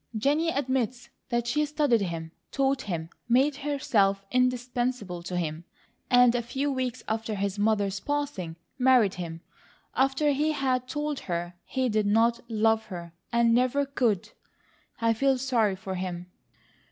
"Jennie 0.17 0.49
admits 0.49 1.09
that 1.29 1.45
she 1.45 1.63
studied 1.63 2.01
him, 2.01 2.31
taught 2.51 2.81
him, 2.81 3.11
made 3.29 3.57
herself 3.57 4.25
indispensable 4.31 5.21
to 5.21 5.37
him, 5.37 5.63
and 6.09 6.33
a 6.33 6.41
few 6.41 6.71
weeks 6.71 7.03
after 7.07 7.35
his 7.35 7.59
mother's 7.59 7.99
passing, 7.99 8.55
married 8.79 9.13
him, 9.13 9.41
after 9.95 10.31
he 10.31 10.53
had 10.53 10.87
told 10.87 11.19
her 11.19 11.53
he 11.65 11.87
did 11.87 12.07
not 12.07 12.39
love 12.49 12.85
her 12.87 13.13
and 13.31 13.53
never 13.53 13.85
could. 13.85 14.31
I 14.99 15.13
feel 15.13 15.37
sorry 15.37 15.75
for 15.75 15.93
him." 15.93 16.31